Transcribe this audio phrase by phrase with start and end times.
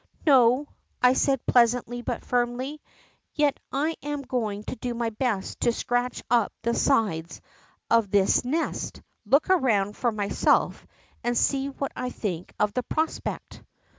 [0.21, 0.67] ^ Ko,'
[1.03, 2.89] I said, pleasantly but firmly, ^
[3.35, 6.51] yet I am THE EAGLE'S NEST 67 going to do my best to scratch up
[6.63, 7.39] the sides
[7.87, 10.87] of this nest, look around for myself
[11.23, 13.61] and see what I think of the prospect.